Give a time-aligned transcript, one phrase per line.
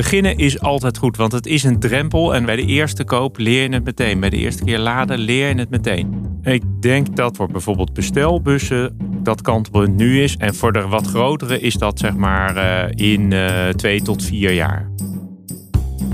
[0.00, 2.34] Beginnen is altijd goed, want het is een drempel.
[2.34, 4.20] En bij de eerste koop leer je het meteen.
[4.20, 6.26] Bij de eerste keer laden leer je het meteen.
[6.42, 10.36] Ik denk dat voor bijvoorbeeld bestelbussen dat kantelpunt nu is.
[10.36, 14.52] En voor de wat grotere is dat zeg maar eh, in uh, twee tot vier
[14.52, 14.90] jaar.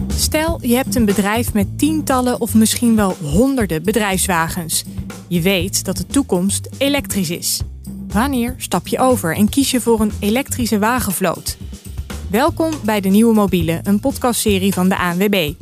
[0.08, 4.84] Stel, je hebt een bedrijf met tientallen of misschien wel honderden bedrijfswagens.
[5.28, 7.62] Je weet dat de toekomst elektrisch is.
[8.08, 11.56] Wanneer stap je over en kies je voor een elektrische wagenvloot?
[12.36, 15.52] Welkom bij de Nieuwe Mobiele, een podcastserie van de ANWB.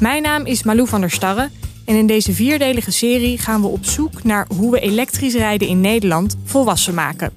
[0.00, 1.50] Mijn naam is Malou van der Starre
[1.84, 5.80] en in deze vierdelige serie gaan we op zoek naar hoe we elektrisch rijden in
[5.80, 7.32] Nederland volwassen maken.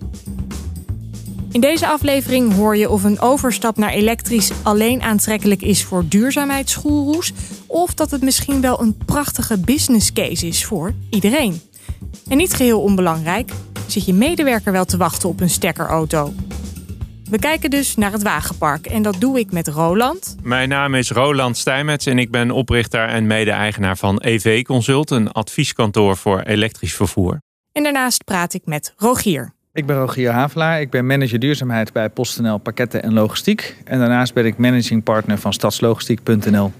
[1.51, 7.33] In deze aflevering hoor je of een overstap naar elektrisch alleen aantrekkelijk is voor duurzaamheidsgoeroes
[7.67, 11.61] of dat het misschien wel een prachtige business case is voor iedereen.
[12.27, 13.51] En niet geheel onbelangrijk,
[13.87, 16.33] zit je medewerker wel te wachten op een stekkerauto.
[17.29, 20.35] We kijken dus naar het wagenpark en dat doe ik met Roland.
[20.43, 25.31] Mijn naam is Roland Stijmets en ik ben oprichter en mede-eigenaar van EV Consult, een
[25.31, 27.41] advieskantoor voor elektrisch vervoer.
[27.71, 29.53] En daarnaast praat ik met Rogier.
[29.73, 33.77] Ik ben Rogier Havelaar, ik ben manager duurzaamheid bij PostNL Pakketten en Logistiek.
[33.83, 36.71] En daarnaast ben ik managing partner van stadslogistiek.nl.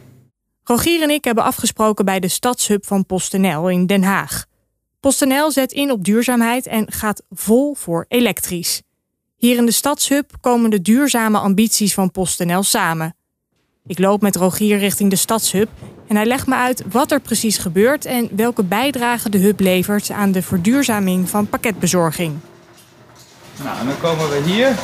[0.64, 4.46] Rogier en ik hebben afgesproken bij de stadshub van PostNL in Den Haag.
[5.00, 8.82] PostNL zet in op duurzaamheid en gaat vol voor elektrisch.
[9.38, 13.16] Hier in de stadshub komen de duurzame ambities van PostNL samen.
[13.88, 15.70] Ik loop met Rogier richting de stadshub
[16.08, 20.12] en hij legt me uit wat er precies gebeurt en welke bijdrage de hub levert
[20.12, 22.36] aan de verduurzaming van pakketbezorging.
[23.64, 24.76] Nou, en dan komen we hier.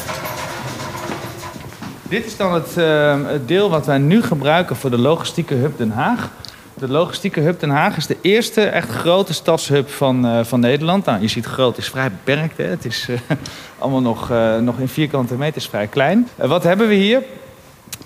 [2.09, 5.77] Dit is dan het, uh, het deel wat wij nu gebruiken voor de logistieke hub
[5.77, 6.29] Den Haag.
[6.83, 11.05] De logistieke hub Den Haag is de eerste echt grote stadshub van, uh, van Nederland.
[11.05, 12.57] Nou, je ziet groot is vrij beperkt.
[12.57, 12.63] Hè?
[12.63, 13.17] Het is uh,
[13.79, 16.27] allemaal nog, uh, nog in vierkante meters vrij klein.
[16.35, 17.21] wat hebben we hier?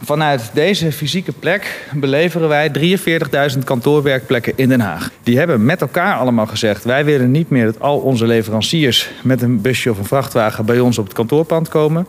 [0.02, 2.98] Vanuit deze fysieke plek beleveren wij
[3.53, 5.11] 43.000 kantoorwerkplekken in Den Haag.
[5.23, 9.42] Die hebben met elkaar allemaal gezegd: wij willen niet meer dat al onze leveranciers met
[9.42, 12.08] een busje of een vrachtwagen bij ons op het kantoorpand komen.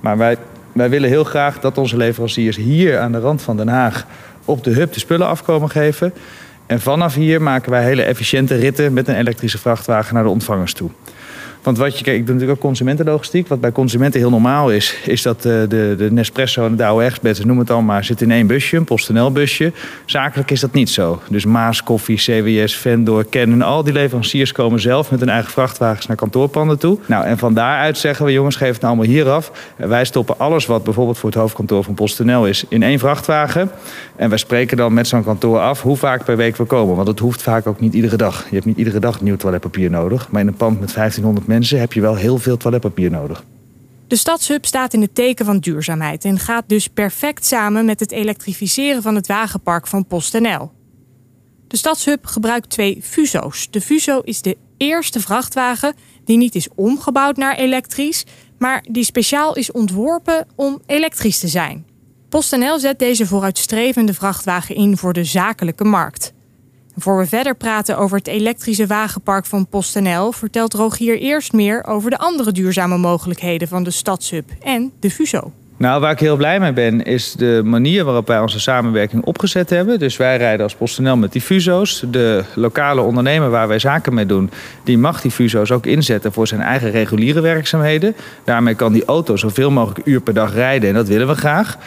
[0.00, 0.36] Maar wij,
[0.72, 4.06] wij willen heel graag dat onze leveranciers hier aan de rand van Den Haag
[4.46, 6.12] op de hub de spullen afkomen geven.
[6.66, 10.72] En vanaf hier maken wij hele efficiënte ritten met een elektrische vrachtwagen naar de ontvangers
[10.72, 10.90] toe.
[11.66, 13.48] Want wat je, kijk, ik doe natuurlijk ook consumentenlogistiek.
[13.48, 16.76] Wat bij consumenten heel normaal is, is dat de, eh, de, de Nespresso en de
[16.76, 19.72] Douwe Egberts, noem het allemaal, zit in één busje, een PostNL busje.
[20.04, 21.20] Zakelijk is dat niet zo.
[21.30, 26.06] Dus Maas, Koffie, CWS, Vendor, Canon, al die leveranciers komen zelf met hun eigen vrachtwagens
[26.06, 26.98] naar kantoorpanden toe.
[27.06, 29.52] Nou, en van daaruit zeggen we, jongens, geef het nou allemaal hier af.
[29.76, 33.70] Wij stoppen alles wat bijvoorbeeld voor het hoofdkantoor van PostNL is, in één vrachtwagen.
[34.16, 36.96] En wij spreken dan met zo'n kantoor af hoe vaak per week we komen.
[36.96, 38.46] Want het hoeft vaak ook niet iedere dag.
[38.48, 40.28] Je hebt niet iedere dag nieuw toiletpapier nodig.
[40.30, 43.44] Maar in een pand met 1500 mensen heb je wel heel veel toiletpapier nodig.
[44.06, 48.12] De stadshub staat in het teken van duurzaamheid en gaat dus perfect samen met het
[48.12, 50.70] elektrificeren van het wagenpark van PostNL.
[51.68, 53.70] De stadshub gebruikt twee Fuso's.
[53.70, 58.24] De Fuso is de eerste vrachtwagen die niet is omgebouwd naar elektrisch,
[58.58, 61.86] maar die speciaal is ontworpen om elektrisch te zijn.
[62.28, 66.32] PostNL zet deze vooruitstrevende vrachtwagen in voor de zakelijke markt.
[66.98, 72.10] Voor we verder praten over het elektrische wagenpark van PostNL, vertelt Rogier eerst meer over
[72.10, 75.52] de andere duurzame mogelijkheden van de stadshub en de Fuso.
[75.78, 79.70] Nou, waar ik heel blij mee ben, is de manier waarop wij onze samenwerking opgezet
[79.70, 79.98] hebben.
[79.98, 82.04] Dus wij rijden als PostNL met die fuso's.
[82.10, 84.50] De lokale ondernemer waar wij zaken mee doen,
[84.84, 88.16] die mag die fuso's ook inzetten voor zijn eigen reguliere werkzaamheden.
[88.44, 91.78] Daarmee kan die auto zoveel mogelijk uur per dag rijden en dat willen we graag.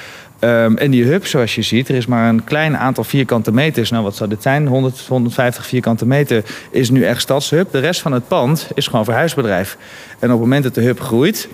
[0.42, 3.90] Um, en die hub, zoals je ziet, er is maar een klein aantal vierkante meters.
[3.90, 4.68] Nou, wat zou dit zijn?
[4.68, 7.72] 100, 150 vierkante meter is nu echt stadshub.
[7.72, 9.78] De rest van het pand is gewoon verhuisbedrijf.
[10.20, 11.50] En op het moment dat de hub groeit,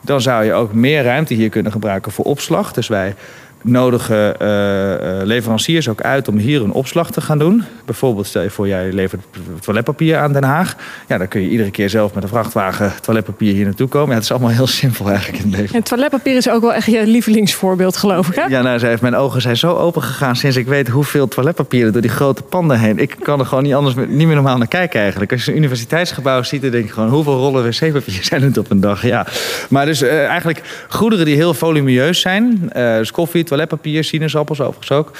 [0.00, 2.72] dan zou je ook meer ruimte hier kunnen gebruiken voor opslag.
[2.72, 3.14] Dus wij
[3.62, 7.64] nodigen uh, leveranciers ook uit om hier een opslag te gaan doen.
[7.84, 9.22] Bijvoorbeeld stel je voor jij levert
[9.60, 10.76] toiletpapier aan Den Haag.
[11.08, 14.08] Ja, dan kun je iedere keer zelf met een vrachtwagen toiletpapier hier naartoe komen.
[14.08, 15.74] Ja, het is allemaal heel simpel eigenlijk in het leven.
[15.74, 18.44] En toiletpapier is ook wel echt je lievelingsvoorbeeld geloof ik hè?
[18.44, 22.02] Ja, nou, heeft, mijn ogen zijn zo open gegaan sinds ik weet hoeveel toiletpapieren door
[22.02, 22.98] die grote panden heen.
[22.98, 25.32] Ik kan er gewoon niet anders niet meer normaal naar kijken eigenlijk.
[25.32, 28.70] Als je een universiteitsgebouw ziet, dan denk je gewoon hoeveel rollen wc-papier zijn het op
[28.70, 29.02] een dag.
[29.02, 29.26] Ja.
[29.68, 32.70] Maar dus uh, eigenlijk goederen die heel volumineus zijn.
[32.76, 35.12] Uh, dus koffie, toiletpapier, sinaasappels overigens ook.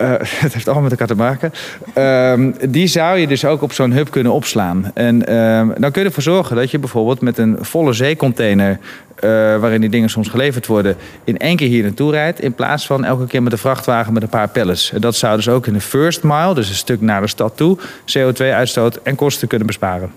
[0.00, 1.52] Uh, het heeft allemaal met elkaar te maken.
[1.98, 4.90] Uh, die zou je dus ook op zo'n hub kunnen opslaan.
[4.94, 8.78] En uh, dan kun je ervoor zorgen dat je bijvoorbeeld met een volle zeecontainer...
[9.24, 12.40] Uh, waarin die dingen soms geleverd worden, in één keer hier naartoe rijdt...
[12.40, 14.92] in plaats van elke keer met een vrachtwagen met een paar pallets.
[14.92, 17.56] En dat zou dus ook in de first mile, dus een stuk naar de stad
[17.56, 17.78] toe...
[18.18, 20.10] CO2-uitstoot en kosten kunnen besparen.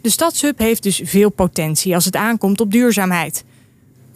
[0.00, 3.44] De stadshub heeft dus veel potentie als het aankomt op duurzaamheid.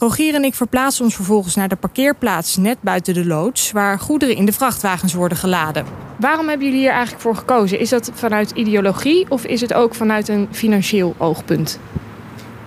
[0.02, 4.36] Rogier en ik verplaatsen ons vervolgens naar de parkeerplaats net buiten de loods, waar goederen
[4.36, 5.86] in de vrachtwagens worden geladen.
[6.18, 7.78] Waarom hebben jullie hier eigenlijk voor gekozen?
[7.78, 11.78] Is dat vanuit ideologie of is het ook vanuit een financieel oogpunt?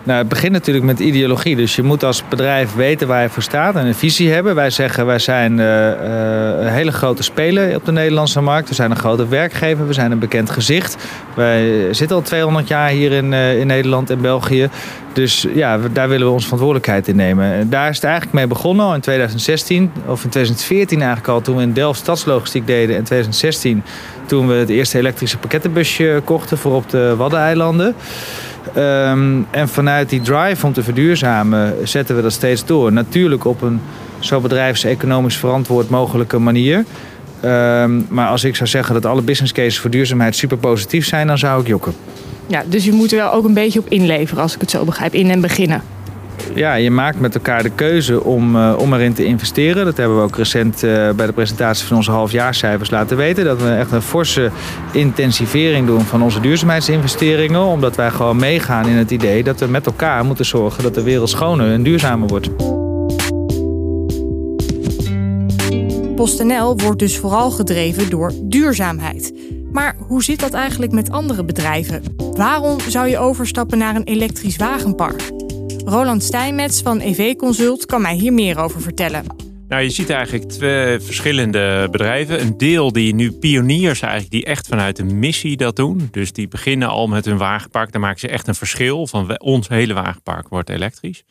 [0.06, 1.56] Nou, het begint natuurlijk met ideologie.
[1.56, 4.56] Dus je moet als bedrijf weten waar je voor staat en een visie hebben.
[4.56, 5.88] Wij zeggen, wij zijn uh,
[6.60, 8.70] een hele grote speler op de Nederlandse markt.
[8.70, 10.98] We zijn een grote werkgever, we zijn een bekend gezicht.
[11.36, 14.70] Wij zitten al 200 jaar hier in, uh, in Nederland en België.
[15.14, 17.54] Dus ja, daar willen we onze verantwoordelijkheid in nemen.
[17.54, 19.92] En daar is het eigenlijk mee begonnen in 2016.
[20.06, 22.96] Of in 2014 eigenlijk al, toen we in Delft stadslogistiek deden.
[22.96, 23.84] In 2016
[24.26, 27.96] toen we het eerste elektrische pakkettenbusje kochten voor op de Waddeneilanden.
[28.78, 32.92] Um, en vanuit die drive om te verduurzamen zetten we dat steeds door.
[32.92, 33.82] Natuurlijk op een
[34.20, 36.86] zo bedrijfseconomisch verantwoord mogelijke manier.
[37.46, 41.28] Um, maar als ik zou zeggen dat alle business cases voor duurzaamheid super positief zijn,
[41.28, 41.94] dan zou ik jokken.
[42.48, 44.86] Ja, dus je moet er wel ook een beetje op inleveren, als ik het zo
[44.86, 45.82] begrijp, in en beginnen
[46.54, 49.86] ja, je maakt met elkaar de keuze om, uh, om erin te investeren.
[49.86, 53.46] Dat hebben we ook recent uh, bij de presentatie van onze halfjaarcijfers laten weten.
[53.46, 54.52] Dat we echt een forse
[54.92, 57.62] intensivering doen van onze duurzaamheidsinvesteringen.
[57.62, 61.04] Omdat wij gewoon meegaan in het idee dat we met elkaar moeten zorgen dat de
[61.04, 62.50] wereld schoner en duurzamer wordt.
[66.16, 69.34] PostNL wordt dus vooral gedreven door duurzaamheid.
[69.72, 72.04] Maar hoe zit dat eigenlijk met andere bedrijven?
[72.18, 75.32] Waarom zou je overstappen naar een elektrisch wagenpark?
[75.88, 79.26] Roland Stijnmets van EV Consult kan mij hier meer over vertellen.
[79.68, 82.42] Nou, je ziet eigenlijk twee verschillende bedrijven.
[82.42, 86.08] Een deel die nu pioniers eigenlijk, die echt vanuit een missie dat doen.
[86.12, 87.92] Dus die beginnen al met hun wagenpark.
[87.92, 91.24] Daar maken ze echt een verschil van ons hele wagenpark wordt elektrisch.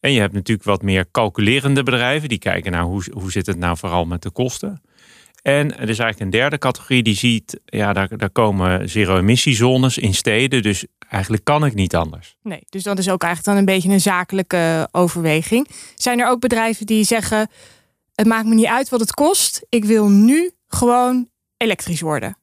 [0.00, 2.28] En je hebt natuurlijk wat meer calculerende bedrijven.
[2.28, 4.82] Die kijken naar hoe, hoe zit het nou vooral met de kosten.
[5.46, 10.14] En er is eigenlijk een derde categorie die ziet, ja, daar, daar komen zero-emissiezones in
[10.14, 10.62] steden.
[10.62, 12.36] Dus eigenlijk kan ik niet anders.
[12.42, 15.68] Nee, dus dat is ook eigenlijk dan een beetje een zakelijke overweging.
[15.94, 17.48] Zijn er ook bedrijven die zeggen:
[18.14, 22.38] het maakt me niet uit wat het kost, ik wil nu gewoon elektrisch worden?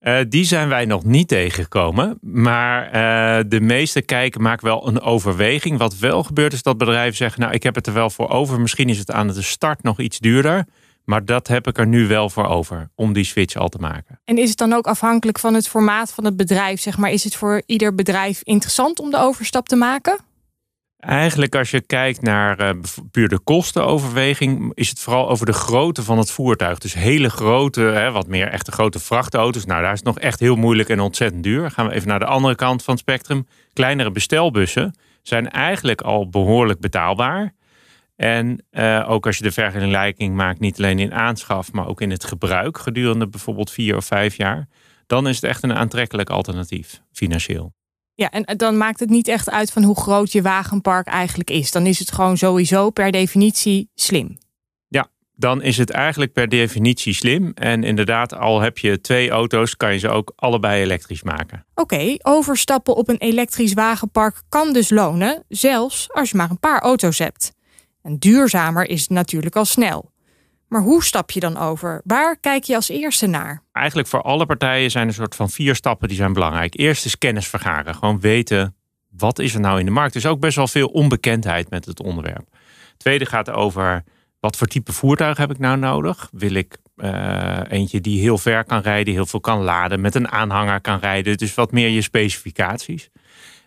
[0.00, 2.18] Uh, die zijn wij nog niet tegengekomen.
[2.20, 5.78] Maar uh, de meeste kijken maken wel een overweging.
[5.78, 8.60] Wat wel gebeurt is dat bedrijven zeggen: Nou, ik heb het er wel voor over.
[8.60, 10.66] Misschien is het aan de start nog iets duurder.
[11.10, 14.20] Maar dat heb ik er nu wel voor over om die switch al te maken.
[14.24, 16.80] En is het dan ook afhankelijk van het formaat van het bedrijf?
[16.80, 20.18] Zeg maar, is het voor ieder bedrijf interessant om de overstap te maken?
[20.98, 26.02] Eigenlijk als je kijkt naar uh, puur de kostenoverweging, is het vooral over de grootte
[26.02, 26.78] van het voertuig.
[26.78, 29.64] Dus hele grote, hè, wat meer echte grote vrachtauto's.
[29.64, 31.70] Nou, daar is het nog echt heel moeilijk en ontzettend duur.
[31.70, 33.46] Gaan we even naar de andere kant van het spectrum.
[33.72, 37.52] Kleinere bestelbussen zijn eigenlijk al behoorlijk betaalbaar.
[38.20, 42.10] En uh, ook als je de vergelijking maakt, niet alleen in aanschaf, maar ook in
[42.10, 44.68] het gebruik gedurende bijvoorbeeld vier of vijf jaar,
[45.06, 47.72] dan is het echt een aantrekkelijk alternatief financieel.
[48.14, 51.70] Ja, en dan maakt het niet echt uit van hoe groot je wagenpark eigenlijk is.
[51.70, 54.38] Dan is het gewoon sowieso per definitie slim.
[54.88, 57.52] Ja, dan is het eigenlijk per definitie slim.
[57.54, 61.64] En inderdaad, al heb je twee auto's, kan je ze ook allebei elektrisch maken.
[61.74, 66.80] Oké, overstappen op een elektrisch wagenpark kan dus lonen, zelfs als je maar een paar
[66.80, 67.58] auto's hebt.
[68.02, 70.12] En duurzamer is het natuurlijk al snel.
[70.68, 72.00] Maar hoe stap je dan over?
[72.04, 73.62] Waar kijk je als eerste naar?
[73.72, 76.78] Eigenlijk voor alle partijen zijn er een soort van vier stappen die zijn belangrijk.
[76.78, 77.94] Eerst is kennis vergaren.
[77.94, 78.74] Gewoon weten
[79.08, 80.14] wat is er nou in de markt.
[80.14, 82.48] Er is ook best wel veel onbekendheid met het onderwerp.
[82.96, 84.04] Tweede gaat over
[84.40, 86.28] wat voor type voertuig heb ik nou nodig?
[86.32, 90.30] Wil ik uh, eentje die heel ver kan rijden, heel veel kan laden, met een
[90.30, 91.36] aanhanger kan rijden.
[91.36, 93.10] Dus wat meer je specificaties.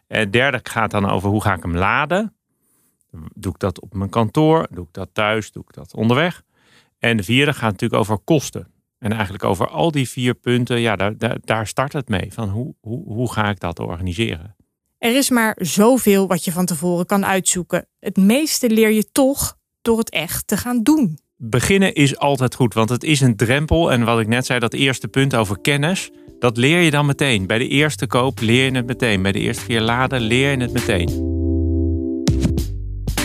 [0.08, 2.36] Het derde gaat dan over hoe ga ik hem laden?
[3.34, 4.68] Doe ik dat op mijn kantoor?
[4.72, 5.52] Doe ik dat thuis?
[5.52, 6.44] Doe ik dat onderweg?
[7.00, 8.68] En de vierde gaat natuurlijk over kosten.
[9.00, 12.34] En eigenlijk over al die vier punten, ja, daar, daar, daar start het mee.
[12.34, 14.56] Van hoe, hoe, hoe ga ik dat organiseren?
[14.98, 17.88] Er is maar zoveel wat je van tevoren kan uitzoeken.
[18.00, 21.20] Het meeste leer je toch door het echt te gaan doen.
[21.36, 23.92] Beginnen is altijd goed, want het is een drempel.
[23.92, 27.48] En wat ik net zei, dat eerste punt over kennis, dat leer je dan meteen.
[27.48, 29.22] Bij de eerste koop leer je het meteen.
[29.22, 31.33] Bij de eerste keer laden leer je het meteen.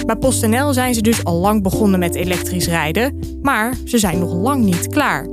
[0.09, 4.33] Bij PostNL zijn ze dus al lang begonnen met elektrisch rijden, maar ze zijn nog
[4.33, 5.27] lang niet klaar.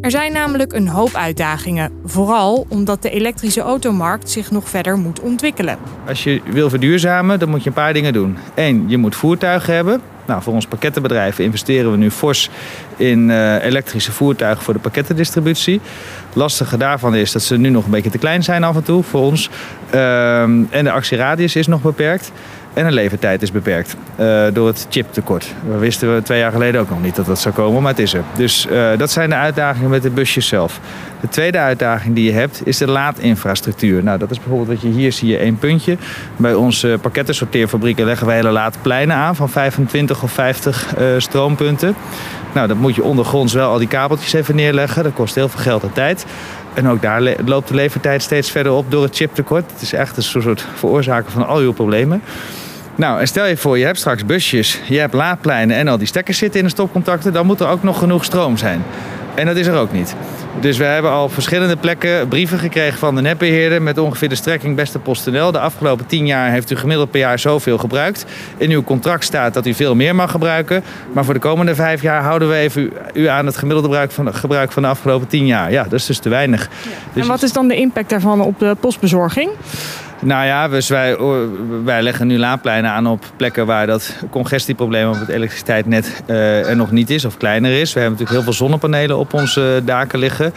[0.00, 5.20] Er zijn namelijk een hoop uitdagingen, vooral omdat de elektrische automarkt zich nog verder moet
[5.20, 5.78] ontwikkelen.
[6.08, 8.36] Als je wil verduurzamen, dan moet je een paar dingen doen.
[8.54, 10.00] Eén, je moet voertuigen hebben.
[10.26, 12.50] Nou, voor ons pakkettenbedrijf investeren we nu fors
[12.96, 15.80] in uh, elektrische voertuigen voor de pakkettendistributie.
[16.26, 18.82] Het lastige daarvan is dat ze nu nog een beetje te klein zijn af en
[18.82, 19.50] toe voor ons.
[19.94, 22.32] Uh, en de actieradius is nog beperkt.
[22.74, 25.54] En de levertijd is beperkt uh, door het chiptekort.
[25.68, 28.00] We wisten we twee jaar geleden ook nog niet dat dat zou komen, maar het
[28.00, 28.22] is er.
[28.36, 30.80] Dus uh, dat zijn de uitdagingen met de busjes zelf.
[31.20, 34.02] De tweede uitdaging die je hebt is de laadinfrastructuur.
[34.02, 35.96] Nou, dat is bijvoorbeeld wat je hier zie je één puntje.
[36.36, 41.94] Bij onze pakkettensorteerfabrieken leggen wij hele laadpleinen aan van 25 of 50 uh, stroompunten.
[42.54, 45.02] Nou, dat moet je ondergronds wel al die kabeltjes even neerleggen.
[45.02, 46.26] Dat kost heel veel geld en tijd.
[46.74, 49.70] En ook daar loopt de levertijd steeds verder op door het chiptekort.
[49.72, 52.22] Het is echt een soort veroorzaker van al uw problemen.
[52.94, 56.06] Nou, en stel je voor, je hebt straks busjes, je hebt laadpleinen en al die
[56.06, 58.82] stekkers zitten in de stopcontacten, dan moet er ook nog genoeg stroom zijn.
[59.34, 60.14] En dat is er ook niet.
[60.60, 64.34] Dus we hebben al op verschillende plekken brieven gekregen van de netbeheerder met ongeveer de
[64.34, 65.52] strekking beste PostNL.
[65.52, 68.24] De afgelopen tien jaar heeft u gemiddeld per jaar zoveel gebruikt.
[68.56, 70.82] In uw contract staat dat u veel meer mag gebruiken.
[71.12, 74.34] Maar voor de komende vijf jaar houden we even u aan het gemiddelde gebruik van,
[74.34, 75.72] gebruik van de afgelopen tien jaar.
[75.72, 76.68] Ja, dat is dus te weinig.
[77.12, 79.50] Dus en wat is dan de impact daarvan op de postbezorging?
[80.24, 81.16] Nou ja, dus wij,
[81.84, 86.76] wij leggen nu laadpleinen aan op plekken waar dat congestieprobleem op het elektriciteitsnet uh, er
[86.76, 87.92] nog niet is of kleiner is.
[87.92, 90.52] We hebben natuurlijk heel veel zonnepanelen op onze daken liggen.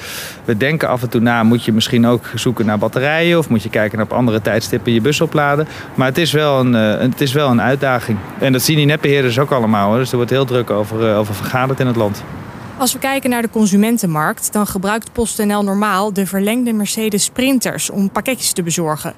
[0.45, 3.63] We denken af en toe na, moet je misschien ook zoeken naar batterijen of moet
[3.63, 5.67] je kijken naar op andere tijdstippen je bus opladen.
[5.95, 8.17] Maar het is wel een, uh, het is wel een uitdaging.
[8.39, 9.89] En dat zien die netbeheerders ook allemaal.
[9.89, 9.97] Hoor.
[9.97, 12.23] Dus er wordt heel druk over, over vergaderd in het land.
[12.77, 18.11] Als we kijken naar de consumentenmarkt, dan gebruikt PostNL normaal de verlengde Mercedes Sprinters om
[18.11, 19.13] pakketjes te bezorgen.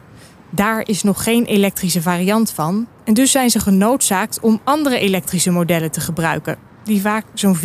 [0.50, 2.88] Daar is nog geen elektrische variant van.
[3.04, 7.62] En dus zijn ze genoodzaakt om andere elektrische modellen te gebruiken, die vaak zo'n 14%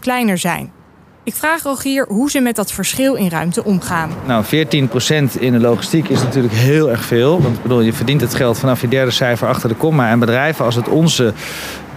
[0.00, 0.72] kleiner zijn.
[1.24, 4.10] Ik vraag Rogier hoe ze met dat verschil in ruimte omgaan.
[4.26, 4.48] Nou, 14%
[5.38, 7.42] in de logistiek is natuurlijk heel erg veel.
[7.42, 10.10] Want bedoel, je verdient het geld vanaf je derde cijfer achter de komma.
[10.10, 11.32] En bedrijven als het onze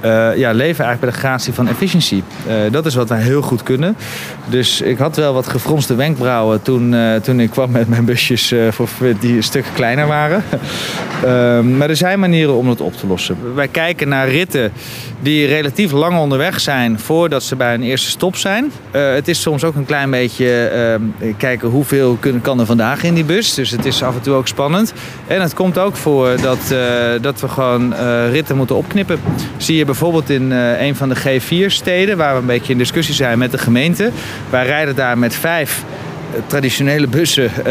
[0.02, 2.24] uh, ja, leven eigenlijk bij de gratie van efficiëntie.
[2.48, 3.98] Uh, dat is wat wij heel goed kunnen.
[4.46, 8.54] Dus ik had wel wat gefronste wenkbrauwen toen, uh, toen ik kwam met mijn busjes
[8.70, 8.88] voor,
[9.20, 10.44] die een stuk kleiner waren.
[11.24, 13.38] Ehm, maar er zijn manieren om het op te lossen.
[13.56, 14.72] Wij kijken naar ritten
[15.20, 18.72] die relatief lang onderweg zijn voordat ze bij een eerste stop zijn.
[18.92, 23.24] het is soms ook een klein beetje ehm, kijken hoeveel kan er vandaag in die
[23.24, 23.54] bus.
[23.54, 24.94] Dus het is af en toe ook spannend.
[25.28, 26.76] En het komt ook voor dat,
[27.22, 27.94] dat we gewoon
[28.32, 29.20] ritten moeten opknippen.
[29.58, 33.16] Zie je bijvoorbeeld in uh, een van de G4-steden, waar we een beetje in discussie
[33.16, 34.12] zijn met de gemeente.
[34.50, 35.84] Wij rijden daar met vijf
[36.34, 37.64] eh, traditionele bussen uh,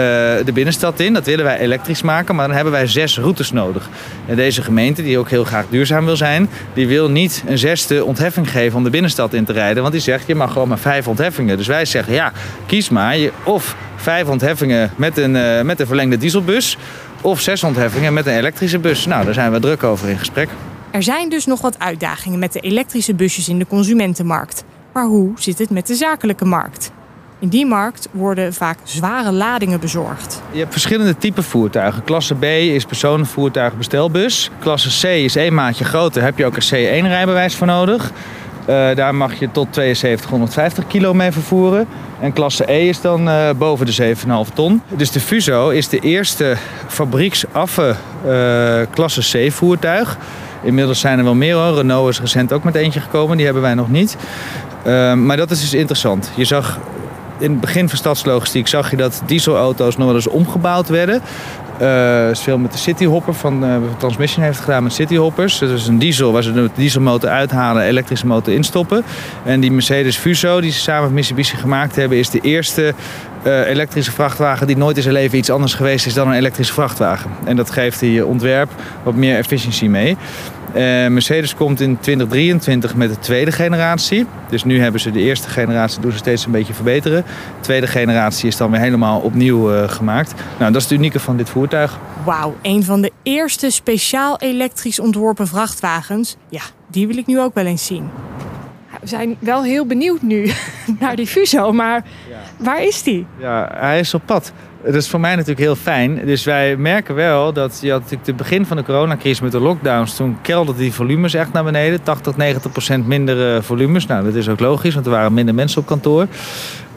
[0.45, 1.13] de binnenstad in.
[1.13, 3.89] Dat willen wij elektrisch maken, maar dan hebben wij zes routes nodig.
[4.27, 8.05] En deze gemeente, die ook heel graag duurzaam wil zijn, die wil niet een zesde
[8.05, 9.83] ontheffing geven om de binnenstad in te rijden.
[9.83, 11.57] Want die zegt, je mag gewoon maar vijf ontheffingen.
[11.57, 12.33] Dus wij zeggen, ja,
[12.67, 13.17] kies maar.
[13.17, 16.79] Je, of vijf ontheffingen met een, met een verlengde dieselbus,
[17.21, 19.07] of zes ontheffingen met een elektrische bus.
[19.07, 20.49] Nou, daar zijn we druk over in gesprek.
[20.95, 24.65] Er zijn dus nog wat uitdagingen met de elektrische busjes in de consumentenmarkt.
[24.93, 26.91] Maar hoe zit het met de zakelijke markt?
[27.39, 30.43] In die markt worden vaak zware ladingen bezorgd.
[30.51, 32.05] Je hebt verschillende typen voertuigen.
[32.05, 34.51] Klasse B is personenvoertuig bestelbus.
[34.59, 36.15] Klasse C is één maatje groter.
[36.15, 38.13] Daar heb je ook een C1-rijbewijs voor nodig.
[38.61, 41.87] Uh, daar mag je tot 7250 kilo mee vervoeren.
[42.21, 44.17] En klasse E is dan uh, boven de
[44.49, 44.83] 7,5 ton.
[44.97, 46.57] Dus de Fuso is de eerste
[46.89, 47.95] fabrieksaffe
[48.27, 50.19] uh, klasse C voertuig.
[50.65, 51.75] Inmiddels zijn er wel meer hoor.
[51.75, 54.17] Renault is recent ook met eentje gekomen, die hebben wij nog niet.
[54.87, 56.31] Uh, maar dat is dus interessant.
[56.35, 56.79] Je zag
[57.39, 61.23] in het begin van stadslogistiek zag je dat dieselauto's nog wel eens omgebouwd werden.
[61.81, 65.59] Uh, is veel met de Cityhopper van uh, Transmission heeft gedaan met Cityhoppers.
[65.59, 69.05] Dat is een diesel waar ze de dieselmotor uithalen, elektrische motor instoppen.
[69.45, 72.95] En die Mercedes Fuso die ze samen met Mitsubishi gemaakt hebben, is de eerste
[73.47, 76.73] uh, elektrische vrachtwagen die nooit in zijn leven iets anders geweest is dan een elektrische
[76.73, 77.31] vrachtwagen.
[77.45, 78.71] En dat geeft die ontwerp
[79.03, 80.17] wat meer efficiëntie mee.
[80.75, 84.27] Uh, Mercedes komt in 2023 met de tweede generatie.
[84.49, 87.23] Dus nu hebben ze de eerste generatie, doen ze steeds een beetje verbeteren.
[87.23, 90.35] De tweede generatie is dan weer helemaal opnieuw uh, gemaakt.
[90.59, 91.99] Nou, dat is het unieke van dit voertuig.
[92.25, 96.37] Wauw, een van de eerste speciaal elektrisch ontworpen vrachtwagens.
[96.49, 98.11] Ja, die wil ik nu ook wel eens zien.
[99.01, 100.51] We zijn wel heel benieuwd nu
[101.01, 102.05] naar die Fuso, maar
[102.59, 103.27] waar is die?
[103.39, 104.53] Ja, hij is op pad.
[104.85, 106.21] Dat is voor mij natuurlijk heel fijn.
[106.27, 109.61] Dus wij merken wel dat je had natuurlijk het begin van de coronacrisis met de
[109.61, 110.17] lockdowns.
[110.17, 112.03] Toen kelderden die volumes echt naar beneden.
[112.03, 114.07] 80, 90 procent minder volumes.
[114.07, 116.27] Nou, dat is ook logisch, want er waren minder mensen op kantoor.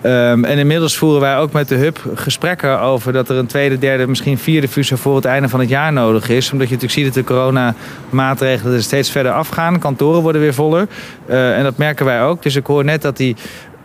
[0.03, 3.77] Um, en inmiddels voeren wij ook met de hub gesprekken over dat er een tweede,
[3.77, 6.51] derde, misschien vierde fusie voor het einde van het jaar nodig is.
[6.51, 9.79] Omdat je natuurlijk ziet dat de coronamaatregelen er steeds verder afgaan.
[9.79, 10.87] Kantoren worden weer voller.
[11.29, 12.43] Uh, en dat merken wij ook.
[12.43, 13.35] Dus ik hoor net dat die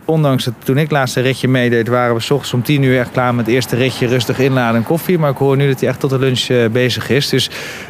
[0.05, 3.11] ondanks dat toen ik laatste ritje meedeed, waren we s ochtends om tien uur echt
[3.11, 5.17] klaar met het eerste ritje rustig inladen en koffie.
[5.17, 7.29] Maar ik hoor nu dat hij echt tot de lunch uh, bezig is.
[7.29, 7.49] Dus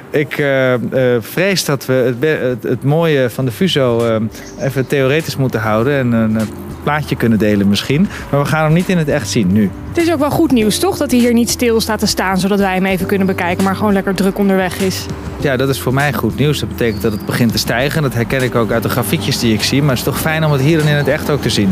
[0.09, 0.79] ik uh, uh,
[1.19, 4.19] vrees dat we het, het, het, mooie van de Fuso
[4.59, 6.13] even theoretisch moeten houden.
[6.13, 6.35] En
[6.83, 8.07] plaatje kunnen delen misschien.
[8.31, 9.69] Maar we gaan hem niet in het echt zien nu.
[9.87, 10.97] Het is ook wel goed nieuws, toch?
[10.97, 13.75] Dat hij hier niet stil staat te staan, zodat wij hem even kunnen bekijken, maar
[13.75, 15.05] gewoon lekker druk onderweg is.
[15.39, 16.59] Ja, dat is voor mij goed nieuws.
[16.59, 18.01] Dat betekent dat het begint te stijgen.
[18.01, 19.81] Dat herken ik ook uit de grafiekjes die ik zie.
[19.81, 21.69] Maar het is toch fijn om het hier en in het echt ook te zien.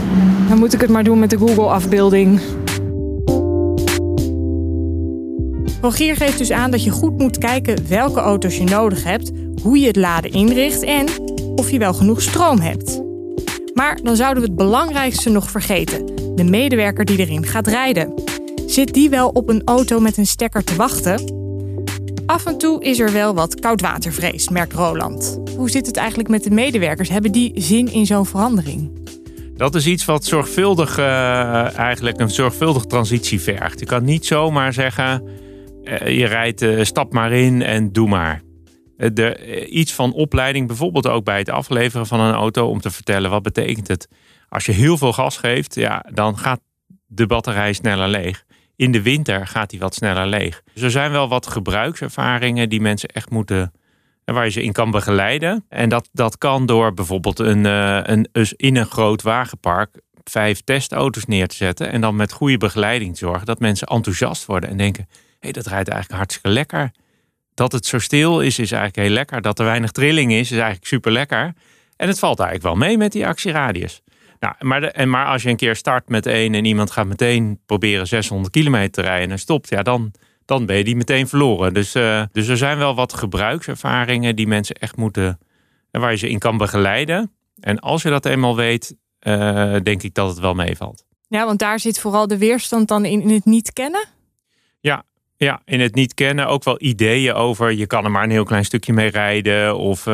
[0.47, 2.41] Dan moet ik het maar doen met de Google-afbeelding.
[5.81, 9.79] Rogier geeft dus aan dat je goed moet kijken welke auto's je nodig hebt, hoe
[9.79, 11.07] je het laden inricht en
[11.55, 13.00] of je wel genoeg stroom hebt.
[13.81, 18.13] Maar dan zouden we het belangrijkste nog vergeten: de medewerker die erin gaat rijden.
[18.65, 21.33] Zit die wel op een auto met een stekker te wachten?
[22.25, 25.39] Af en toe is er wel wat koudwatervrees, merkt Roland.
[25.55, 27.09] Hoe zit het eigenlijk met de medewerkers?
[27.09, 28.91] Hebben die zin in zo'n verandering?
[29.55, 33.79] Dat is iets wat zorgvuldig, uh, eigenlijk een zorgvuldige transitie vergt.
[33.79, 35.23] Je kan niet zomaar zeggen,
[35.83, 38.41] uh, je rijdt, uh, stap maar in en doe maar.
[39.13, 43.29] De, iets van opleiding, bijvoorbeeld ook bij het afleveren van een auto, om te vertellen
[43.29, 44.07] wat betekent het.
[44.49, 46.59] Als je heel veel gas geeft, ja, dan gaat
[47.07, 48.45] de batterij sneller leeg.
[48.75, 50.61] In de winter gaat die wat sneller leeg.
[50.73, 53.71] Dus er zijn wel wat gebruikservaringen die mensen echt moeten
[54.25, 55.65] waar je ze in kan begeleiden.
[55.69, 61.47] En dat, dat kan door bijvoorbeeld een, een, in een groot wagenpark vijf testauto's neer
[61.47, 61.91] te zetten.
[61.91, 65.51] En dan met goede begeleiding te zorgen dat mensen enthousiast worden en denken: hé, hey,
[65.51, 66.91] dat rijdt eigenlijk hartstikke lekker.
[67.53, 69.41] Dat het zo stil is, is eigenlijk heel lekker.
[69.41, 71.53] Dat er weinig trilling is, is eigenlijk super lekker.
[71.95, 74.01] En het valt eigenlijk wel mee met die actieradius.
[74.39, 77.07] Nou, maar, de, en maar als je een keer start met één en iemand gaat
[77.07, 80.11] meteen proberen 600 kilometer te rijden en stopt, ja, dan,
[80.45, 81.73] dan ben je die meteen verloren.
[81.73, 85.39] Dus, uh, dus er zijn wel wat gebruikservaringen die mensen echt moeten,
[85.91, 87.31] waar je ze in kan begeleiden.
[87.59, 91.05] En als je dat eenmaal weet, uh, denk ik dat het wel meevalt.
[91.27, 94.07] Ja, want daar zit vooral de weerstand dan in, in het niet kennen?
[94.79, 95.03] Ja,
[95.45, 97.71] ja, in het niet kennen ook wel ideeën over.
[97.71, 99.77] Je kan er maar een heel klein stukje mee rijden.
[99.77, 100.13] Of uh,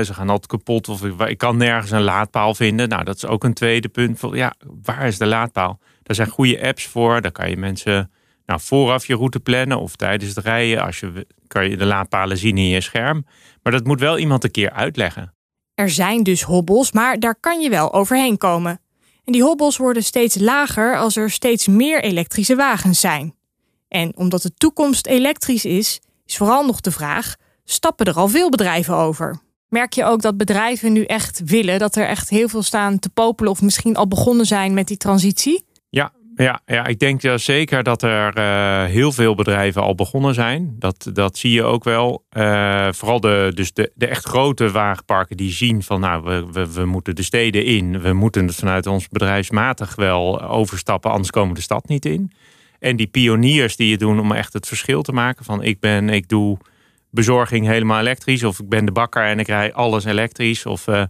[0.00, 0.88] ze gaan altijd kapot.
[0.88, 2.88] Of ik, kan nergens een laadpaal vinden.
[2.88, 4.18] Nou, dat is ook een tweede punt.
[4.18, 5.78] Voor, ja, waar is de laadpaal?
[6.02, 7.20] Daar zijn goede apps voor.
[7.20, 8.10] Daar kan je mensen
[8.46, 9.80] nou, vooraf je route plannen.
[9.80, 10.82] Of tijdens het rijden.
[10.82, 13.26] Als je, kan je de laadpalen zien in je scherm.
[13.62, 15.34] Maar dat moet wel iemand een keer uitleggen.
[15.74, 18.80] Er zijn dus hobbels, maar daar kan je wel overheen komen.
[19.24, 23.35] En die hobbels worden steeds lager als er steeds meer elektrische wagens zijn.
[23.88, 28.50] En omdat de toekomst elektrisch is, is vooral nog de vraag: stappen er al veel
[28.50, 29.44] bedrijven over?
[29.68, 33.08] Merk je ook dat bedrijven nu echt willen, dat er echt heel veel staan te
[33.08, 35.64] popelen of misschien al begonnen zijn met die transitie?
[35.88, 40.34] Ja, ja, ja ik denk ja, zeker dat er uh, heel veel bedrijven al begonnen
[40.34, 40.76] zijn.
[40.78, 42.24] Dat, dat zie je ook wel.
[42.36, 46.72] Uh, vooral de, dus de, de echt grote wagenparken die zien van nou, we, we,
[46.72, 48.00] we moeten de steden in.
[48.00, 52.32] We moeten het vanuit ons bedrijfsmatig wel overstappen, anders komen we de stad niet in.
[52.78, 55.44] En die pioniers die je doen om echt het verschil te maken.
[55.44, 56.58] Van ik ben, ik doe
[57.10, 58.44] bezorging helemaal elektrisch.
[58.44, 60.66] Of ik ben de bakker en ik rij alles elektrisch.
[60.66, 61.02] Of, uh,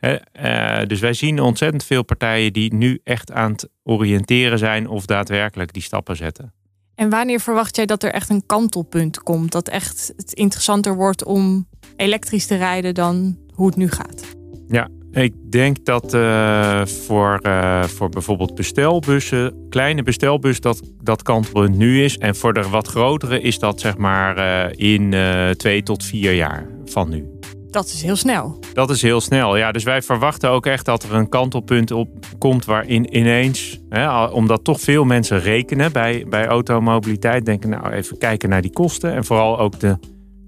[0.00, 4.88] uh, dus wij zien ontzettend veel partijen die nu echt aan het oriënteren zijn.
[4.88, 6.52] Of daadwerkelijk die stappen zetten.
[6.94, 9.52] En wanneer verwacht jij dat er echt een kantelpunt komt?
[9.52, 14.36] Dat echt het interessanter wordt om elektrisch te rijden dan hoe het nu gaat?
[14.68, 21.76] Ja, ik denk dat uh, voor, uh, voor bijvoorbeeld bestelbussen, kleine bestelbus, dat, dat kantelpunt
[21.76, 22.18] nu is.
[22.18, 25.14] En voor de wat grotere is dat zeg maar uh, in
[25.56, 27.28] twee tot vier jaar van nu.
[27.70, 28.58] Dat is heel snel.
[28.72, 29.72] Dat is heel snel, ja.
[29.72, 34.64] Dus wij verwachten ook echt dat er een kantelpunt op komt waarin ineens, hè, omdat
[34.64, 39.14] toch veel mensen rekenen bij, bij automobiliteit, denken nou even kijken naar die kosten.
[39.14, 39.98] En vooral ook de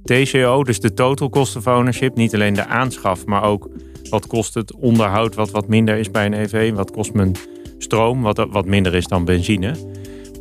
[0.05, 2.17] TCO, dus de total cost of ownership.
[2.17, 3.69] Niet alleen de aanschaf, maar ook
[4.11, 6.73] wat kost het onderhoud wat wat minder is bij een EV?
[6.73, 7.33] Wat kost mijn
[7.79, 9.77] stroom wat, wat minder is dan benzine?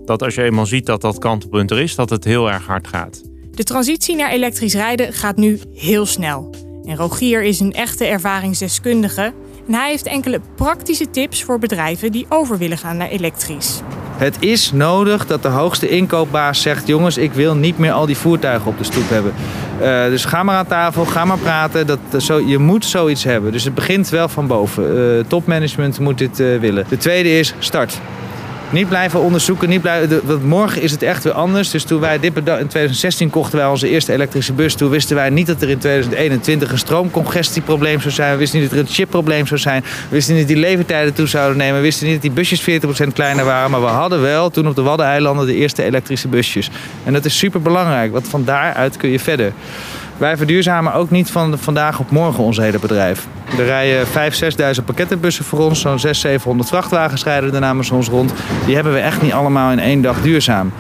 [0.06, 2.88] Dat als je eenmaal ziet dat dat kantelpunt er is, dat het heel erg hard
[2.88, 3.21] gaat.
[3.52, 6.50] De transitie naar elektrisch rijden gaat nu heel snel.
[6.84, 9.34] En Rogier is een echte ervaringsdeskundige.
[9.67, 13.82] En hij heeft enkele praktische tips voor bedrijven die over willen gaan naar elektrisch.
[14.21, 18.17] Het is nodig dat de hoogste inkoopbaas zegt: jongens, ik wil niet meer al die
[18.17, 19.34] voertuigen op de stoep hebben.
[19.81, 21.88] Uh, dus ga maar aan tafel, ga maar praten.
[21.88, 23.51] Dat, zo, je moet zoiets hebben.
[23.51, 24.97] Dus het begint wel van boven.
[24.97, 26.86] Uh, topmanagement moet dit willen.
[26.89, 27.99] De tweede is start.
[28.71, 29.69] Niet blijven onderzoeken.
[29.69, 31.69] Niet blijven, want morgen is het echt weer anders.
[31.69, 34.75] Dus toen wij dit in 2016 kochten wij onze eerste elektrische bus.
[34.75, 38.31] Toen wisten wij niet dat er in 2021 een stroomcongestieprobleem zou zijn.
[38.31, 39.81] We wisten niet dat er een chipprobleem zou zijn.
[39.81, 41.75] We wisten niet dat die levertijden toe zouden nemen.
[41.75, 43.71] We wisten niet dat die busjes 40% kleiner waren.
[43.71, 46.69] Maar we hadden wel toen op de Waddeneilanden de eerste elektrische busjes.
[47.03, 48.12] En dat is super belangrijk.
[48.12, 49.53] Want van daaruit kun je verder.
[50.21, 53.27] Wij verduurzamen ook niet van vandaag op morgen ons hele bedrijf.
[53.57, 54.12] Er rijden 5.000,
[54.79, 55.79] 6.000 pakkettenbussen voor ons.
[55.79, 58.34] Zo'n 600, 700 vrachtwagens rijden er namens ons rond.
[58.65, 60.71] Die hebben we echt niet allemaal in één dag duurzaam.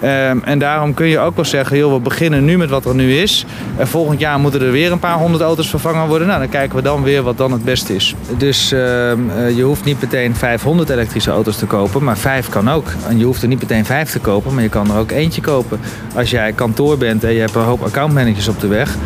[0.00, 2.94] Ehm, en daarom kun je ook wel zeggen, joh, we beginnen nu met wat er
[2.94, 3.46] nu is.
[3.76, 6.26] En volgend jaar moeten er weer een paar honderd auto's vervangen worden.
[6.26, 8.14] Nou, dan kijken we dan weer wat dan het beste is.
[8.36, 12.70] Dus ehm, eh, je hoeft niet meteen 500 elektrische auto's te kopen, maar vijf kan
[12.70, 12.86] ook.
[13.08, 15.40] En je hoeft er niet meteen vijf te kopen, maar je kan er ook eentje
[15.40, 15.80] kopen.
[16.14, 18.96] Als jij kantoor bent en je hebt een hoop accountmanagers op de weg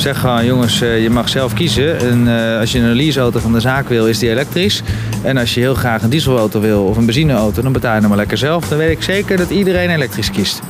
[0.00, 1.98] zeg gewoon, jongens, eh, je mag zelf kiezen.
[1.98, 4.82] En uh, als je een leaseauto van de zaak wil, is die elektrisch.
[5.22, 8.08] En als je heel graag een dieselauto wil of een benzineauto, dan betaal je hem
[8.08, 8.68] maar lekker zelf.
[8.68, 10.60] Dan weet ik zeker dat iedereen elektrisch kiest.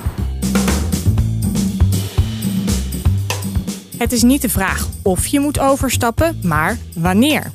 [3.97, 7.51] Het is niet de vraag of je moet overstappen, maar wanneer.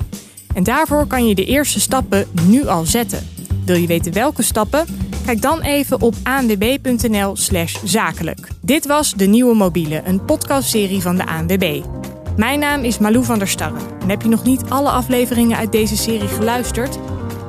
[0.54, 3.28] En daarvoor kan je de eerste stappen nu al zetten.
[3.66, 4.86] Wil je weten welke stappen?
[5.26, 8.48] Kijk dan even op aanwb.nl/slash zakelijk.
[8.62, 11.82] Dit was De Nieuwe Mobiele, een podcastserie van de ANWB.
[12.36, 13.82] Mijn naam is Malou van der Starren.
[14.02, 16.98] En heb je nog niet alle afleveringen uit deze serie geluisterd?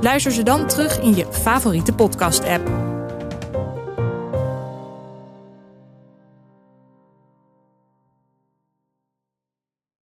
[0.01, 2.86] Luister ze dan terug in je favoriete podcast-app.